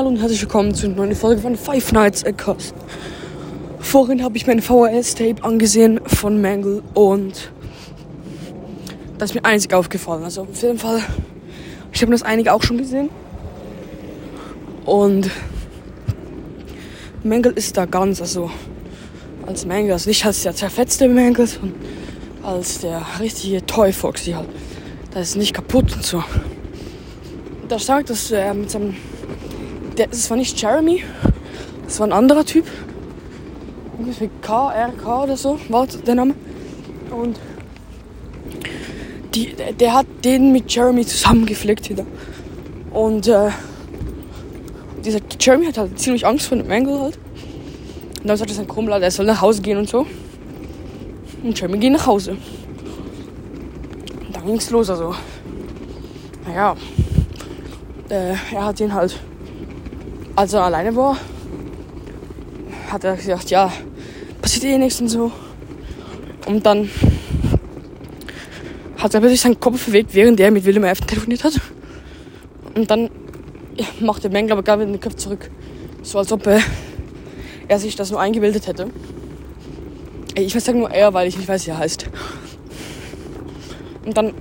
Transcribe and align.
Hallo 0.00 0.08
und 0.08 0.16
herzlich 0.16 0.40
willkommen 0.40 0.74
zu 0.74 0.86
einer 0.86 0.96
neuen 0.96 1.14
Folge 1.14 1.42
von 1.42 1.56
Five 1.56 1.92
Nights 1.92 2.24
at 2.24 2.38
Cost. 2.38 2.74
Vorhin 3.80 4.24
habe 4.24 4.34
ich 4.38 4.46
mein 4.46 4.62
VHS-Tape 4.62 5.44
angesehen 5.44 6.00
von 6.06 6.40
Mangle 6.40 6.82
und 6.94 7.52
das 9.18 9.28
ist 9.28 9.34
mir 9.34 9.44
einzig 9.44 9.74
aufgefallen. 9.74 10.24
Also 10.24 10.40
auf 10.40 10.62
jeden 10.62 10.78
Fall, 10.78 11.02
ich 11.92 12.00
habe 12.00 12.12
das 12.12 12.22
einige 12.22 12.54
auch 12.54 12.62
schon 12.62 12.78
gesehen. 12.78 13.10
Und 14.86 15.30
Mangle 17.22 17.52
ist 17.52 17.76
da 17.76 17.84
ganz, 17.84 18.22
also 18.22 18.50
als 19.46 19.66
Mangle, 19.66 19.92
also 19.92 20.08
nicht 20.08 20.24
als 20.24 20.42
der 20.42 20.54
zerfetzte 20.54 21.08
Mangle, 21.08 21.46
sondern 21.46 21.74
als 22.42 22.78
der 22.78 23.04
richtige 23.20 23.66
Toy 23.66 23.92
Foxy 23.92 24.32
halt. 24.32 24.48
Das 25.10 25.28
ist 25.28 25.36
nicht 25.36 25.52
kaputt 25.52 25.92
und 25.92 26.06
so. 26.06 26.24
Da 27.68 27.78
sagt, 27.78 28.08
dass 28.08 28.30
er 28.30 28.54
mit 28.54 28.70
seinem. 28.70 28.96
Der, 29.96 30.06
das 30.06 30.30
war 30.30 30.36
nicht 30.36 30.60
Jeremy, 30.60 31.02
das 31.84 31.98
war 31.98 32.06
ein 32.06 32.12
anderer 32.12 32.44
Typ. 32.44 32.66
Irgendwie 33.98 34.30
KRK 34.40 35.24
oder 35.24 35.36
so 35.36 35.58
war 35.68 35.86
der 35.86 36.14
Name. 36.14 36.34
Und 37.10 37.38
die, 39.34 39.54
der, 39.54 39.72
der 39.72 39.94
hat 39.94 40.06
den 40.24 40.52
mit 40.52 40.72
Jeremy 40.72 41.04
zusammengeflickt 41.04 41.90
wieder. 41.90 42.06
Und 42.90 43.28
äh, 43.28 43.50
dieser 45.04 45.20
Jeremy 45.38 45.66
hat 45.66 45.78
halt 45.78 45.98
ziemlich 45.98 46.26
Angst 46.26 46.46
vor 46.46 46.58
dem 46.58 46.68
Mangle 46.68 47.00
halt. 47.00 47.18
Und 48.20 48.28
dann 48.28 48.36
sagte 48.36 48.52
sein 48.54 48.68
Kumpel, 48.68 49.02
er 49.02 49.10
soll 49.10 49.26
nach 49.26 49.40
Hause 49.40 49.62
gehen 49.62 49.78
und 49.78 49.88
so. 49.88 50.06
Und 51.42 51.58
Jeremy 51.58 51.78
geht 51.78 51.92
nach 51.92 52.06
Hause. 52.06 52.36
Und 54.26 54.36
dann 54.36 54.46
ging's 54.46 54.70
los, 54.70 54.90
also. 54.90 55.14
Naja. 56.46 56.76
Äh, 58.08 58.34
er 58.52 58.64
hat 58.64 58.80
ihn 58.80 58.92
halt, 58.92 59.18
als 60.36 60.52
er 60.52 60.62
alleine 60.62 60.94
war, 60.96 61.16
hat 62.90 63.04
er 63.04 63.16
gesagt, 63.16 63.50
ja, 63.50 63.72
passiert 64.40 64.64
eh 64.64 64.78
nichts 64.78 65.00
und 65.00 65.08
so. 65.08 65.32
Und 66.46 66.64
dann 66.66 66.90
hat 68.98 69.14
er 69.14 69.20
plötzlich 69.20 69.40
seinen 69.40 69.60
Kopf 69.60 69.86
bewegt, 69.86 70.14
während 70.14 70.40
er 70.40 70.50
mit 70.50 70.64
Willem 70.64 70.84
F. 70.84 71.00
telefoniert 71.00 71.44
hat. 71.44 71.60
Und 72.74 72.90
dann 72.90 73.10
macht 74.00 74.24
der 74.24 74.30
Mengel 74.30 74.52
aber 74.52 74.62
gar 74.62 74.78
wieder 74.78 74.90
den 74.90 75.00
Kopf 75.00 75.16
zurück. 75.16 75.50
So 76.02 76.18
als 76.18 76.32
ob 76.32 76.46
äh, 76.46 76.60
er 77.68 77.78
sich 77.78 77.96
das 77.96 78.10
nur 78.10 78.20
eingebildet 78.20 78.66
hätte. 78.66 78.88
Ich 80.34 80.54
weiß 80.54 80.64
sagen 80.64 80.80
nur 80.80 80.90
er, 80.90 81.12
weil 81.12 81.28
ich 81.28 81.36
nicht 81.36 81.48
weiß, 81.48 81.66
wie 81.66 81.70
er 81.70 81.78
heißt. 81.78 82.06
Und 84.04 84.16
dann 84.16 84.32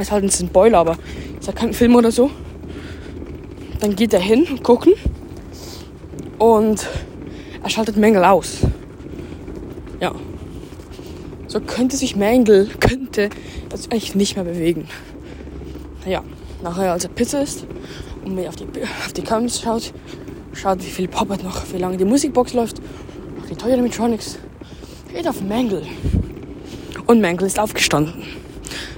ist 0.00 0.10
halt 0.10 0.24
ein 0.24 0.30
Spoiler, 0.30 0.78
aber 0.78 0.98
ist 1.38 1.46
ja 1.46 1.52
kein 1.52 1.72
Film 1.72 1.94
oder 1.94 2.10
so. 2.10 2.30
Dann 3.82 3.96
geht 3.96 4.14
er 4.14 4.20
hin, 4.20 4.62
gucken 4.62 4.92
und 6.38 6.86
er 7.64 7.68
schaltet 7.68 7.96
Mängel 7.96 8.22
aus. 8.22 8.58
Ja. 9.98 10.14
So 11.48 11.60
könnte 11.60 11.96
sich 11.96 12.14
Mängel, 12.14 12.68
könnte 12.78 13.28
das 13.70 13.90
eigentlich 13.90 14.14
nicht 14.14 14.36
mehr 14.36 14.44
bewegen. 14.44 14.86
Naja, 16.04 16.22
nachher 16.62 16.92
als 16.92 17.02
er 17.02 17.10
Pizza 17.10 17.42
isst 17.42 17.66
und 18.24 18.36
mir 18.36 18.50
auf 18.50 18.54
die, 18.54 18.66
auf 19.04 19.12
die 19.14 19.22
Counts 19.22 19.60
schaut, 19.60 19.92
schaut 20.52 20.78
wie 20.78 20.90
viel 20.90 21.08
poppert 21.08 21.42
noch, 21.42 21.62
wie 21.72 21.78
lange 21.78 21.96
die 21.96 22.04
Musikbox 22.04 22.52
läuft, 22.52 22.76
noch 23.36 23.46
die 23.50 23.56
Toy 23.56 23.72
Animatronics, 23.72 24.38
geht 25.12 25.26
auf 25.26 25.40
Mängel. 25.40 25.82
Und 27.08 27.20
Mängel 27.20 27.48
ist 27.48 27.58
aufgestanden. 27.58 28.22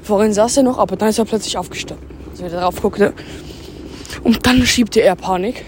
Vorhin 0.03 0.35
saß 0.35 0.59
er 0.59 0.63
noch, 0.65 0.77
aber 0.77 0.97
dann 0.97 1.09
ist 1.09 1.19
er 1.19 1.25
plötzlich 1.25 1.57
aufgestanden. 1.57 2.07
Als 2.33 2.41
er 2.43 2.51
darauf 2.51 2.83
guckte. 2.83 3.15
Und 4.25 4.47
dann 4.47 4.65
schiebte 4.67 5.01
er 5.01 5.15
Panik. 5.15 5.65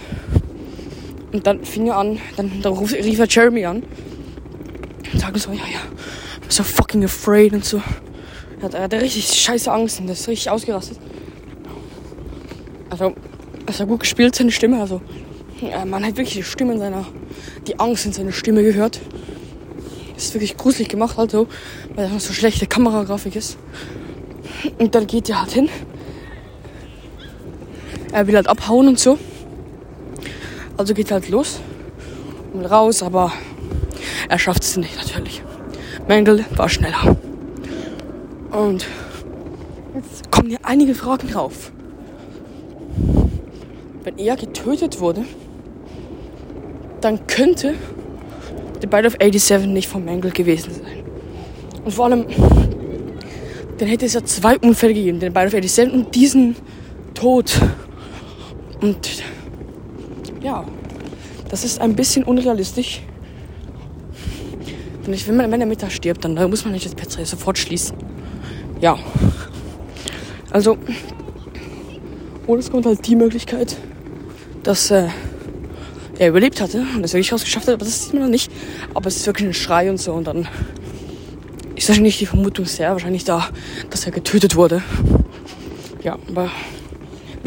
Und 1.32 1.46
dann 1.46 1.64
fing 1.64 1.88
er 1.88 1.98
an, 1.98 2.18
dann, 2.36 2.62
dann 2.62 2.72
rief 2.72 3.18
er 3.18 3.28
Jeremy 3.28 3.66
an. 3.66 3.82
Und 5.12 5.20
sagte 5.20 5.38
so, 5.38 5.50
ja, 5.52 5.58
ja, 5.58 5.80
I'm 6.42 6.50
so 6.50 6.62
fucking 6.62 7.04
afraid 7.04 7.52
und 7.52 7.64
so. 7.64 7.82
Er 8.58 8.62
hat, 8.62 8.74
er 8.74 8.82
hatte 8.84 9.00
richtig 9.00 9.26
scheiße 9.26 9.70
Angst 9.70 10.00
und 10.00 10.08
ist 10.08 10.26
richtig 10.26 10.50
ausgerastet. 10.50 10.98
Also, 12.88 13.14
es 13.66 13.78
war 13.78 13.86
gut 13.86 14.00
gespielt, 14.00 14.34
seine 14.34 14.50
Stimme. 14.50 14.80
Also, 14.80 15.02
man 15.84 16.04
hat 16.04 16.16
wirklich 16.16 16.34
die 16.34 16.42
Stimme 16.42 16.72
in 16.72 16.78
seiner, 16.78 17.04
die 17.66 17.78
Angst 17.78 18.06
in 18.06 18.12
seiner 18.12 18.32
Stimme 18.32 18.62
gehört. 18.62 19.00
Ist 20.16 20.32
wirklich 20.32 20.56
gruselig 20.56 20.88
gemacht, 20.88 21.18
also, 21.18 21.46
weil 21.94 22.08
das 22.08 22.26
so 22.26 22.32
schlechte 22.32 22.66
Kameragrafik 22.66 23.36
ist. 23.36 23.58
Und 24.78 24.94
dann 24.94 25.06
geht 25.06 25.28
er 25.28 25.42
halt 25.42 25.52
hin. 25.52 25.68
Er 28.12 28.26
will 28.26 28.36
halt 28.36 28.48
abhauen 28.48 28.88
und 28.88 28.98
so. 28.98 29.18
Also 30.76 30.94
geht 30.94 31.10
halt 31.10 31.28
los 31.28 31.60
und 32.52 32.64
raus, 32.64 33.02
aber 33.02 33.32
er 34.28 34.38
schafft 34.38 34.62
es 34.62 34.76
nicht 34.76 34.96
natürlich. 34.96 35.42
Mengel 36.08 36.44
war 36.54 36.68
schneller. 36.68 37.16
Und 38.50 38.86
jetzt 39.94 40.30
kommen 40.30 40.48
hier 40.48 40.58
einige 40.62 40.94
Fragen 40.94 41.28
drauf. 41.28 41.72
Wenn 44.04 44.18
er 44.18 44.36
getötet 44.36 45.00
wurde, 45.00 45.24
dann 47.00 47.26
könnte 47.26 47.74
The 48.80 48.86
Bite 48.86 49.06
of 49.06 49.16
87 49.20 49.66
nicht 49.66 49.88
vom 49.88 50.04
Mengel 50.04 50.30
gewesen 50.30 50.72
sein. 50.72 51.02
Und 51.84 51.92
vor 51.92 52.06
allem 52.06 52.26
dann 53.78 53.88
hätte 53.88 54.06
es 54.06 54.14
ja 54.14 54.24
zwei 54.24 54.58
Unfälle 54.58 54.94
gegeben, 54.94 55.20
den 55.20 55.32
Bite 55.32 55.46
of 55.46 55.52
87 55.52 55.92
und 55.92 56.14
diesen 56.14 56.56
Tod. 57.14 57.52
Und 58.80 59.22
ja, 60.42 60.64
das 61.48 61.64
ist 61.64 61.80
ein 61.80 61.94
bisschen 61.94 62.24
unrealistisch. 62.24 63.02
Denn 65.06 65.16
wenn, 65.26 65.36
man, 65.36 65.50
wenn 65.50 65.60
der 65.60 65.68
Mittag 65.68 65.92
stirbt, 65.92 66.24
dann, 66.24 66.34
muss 66.50 66.64
man 66.64 66.72
nicht 66.72 66.84
das 66.84 66.94
Pizzeria 66.94 67.26
sofort 67.26 67.58
schließen. 67.58 67.96
Ja. 68.80 68.98
Also, 70.50 70.76
oder 72.46 72.60
es 72.60 72.70
kommt 72.70 72.86
halt 72.86 73.06
die 73.06 73.16
Möglichkeit, 73.16 73.76
dass 74.62 74.90
äh, 74.90 75.08
er 76.18 76.28
überlebt 76.28 76.60
hatte 76.60 76.84
und 76.94 77.04
es 77.04 77.12
wirklich 77.12 77.32
rausgeschafft 77.32 77.66
hat, 77.68 77.74
aber 77.74 77.84
das 77.84 78.04
sieht 78.04 78.14
man 78.14 78.22
noch 78.22 78.28
nicht. 78.28 78.50
Aber 78.94 79.06
es 79.06 79.16
ist 79.16 79.26
wirklich 79.26 79.48
ein 79.48 79.54
Schrei 79.54 79.90
und 79.90 79.98
so 79.98 80.12
und 80.12 80.26
dann 80.26 80.48
ist 81.76 81.88
wahrscheinlich 81.88 82.18
die 82.18 82.26
Vermutung 82.26 82.64
sehr 82.64 82.90
wahrscheinlich 82.92 83.24
da, 83.24 83.48
dass 83.90 84.06
er 84.06 84.12
getötet 84.12 84.56
wurde. 84.56 84.82
Ja, 86.02 86.18
aber 86.28 86.50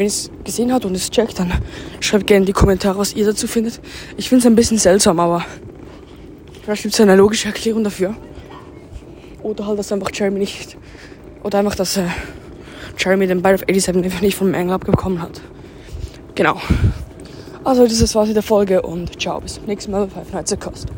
wenn 0.00 0.06
ihr 0.06 0.12
es 0.12 0.30
gesehen 0.44 0.72
habt 0.72 0.86
und 0.86 0.96
es 0.96 1.10
checkt, 1.10 1.38
dann 1.38 1.52
schreibt 2.00 2.26
gerne 2.26 2.44
in 2.44 2.46
die 2.46 2.54
Kommentare, 2.54 2.98
was 2.98 3.12
ihr 3.12 3.26
dazu 3.26 3.46
findet. 3.46 3.80
Ich 4.16 4.30
finde 4.30 4.40
es 4.40 4.46
ein 4.46 4.56
bisschen 4.56 4.78
seltsam, 4.78 5.20
aber 5.20 5.44
vielleicht 6.62 6.82
gibt 6.82 6.94
es 6.94 7.00
eine 7.02 7.16
logische 7.16 7.48
Erklärung 7.48 7.84
dafür. 7.84 8.16
Oder 9.42 9.66
halt, 9.66 9.78
dass 9.78 9.92
einfach 9.92 10.10
Jeremy 10.10 10.38
nicht. 10.38 10.78
Oder 11.42 11.58
einfach, 11.58 11.74
dass 11.74 11.98
äh, 11.98 12.04
Jeremy 12.96 13.26
den 13.26 13.42
Ball 13.42 13.54
of 13.54 13.60
87 13.68 14.02
einfach 14.02 14.22
nicht 14.22 14.38
vom 14.38 14.54
Engel 14.54 14.72
abbekommen 14.72 15.20
hat. 15.20 15.42
Genau. 16.34 16.58
Also, 17.62 17.86
das 17.86 18.14
war's 18.14 18.28
mit 18.28 18.36
der 18.36 18.42
Folge 18.42 18.80
und 18.80 19.20
ciao, 19.20 19.38
bis 19.38 19.56
zum 19.56 19.66
nächsten 19.66 19.92
Mal 19.92 20.06
bei 20.06 20.22
Five 20.22 20.32
Nights 20.32 20.52
at 20.54 20.60
Cost. 20.60 20.88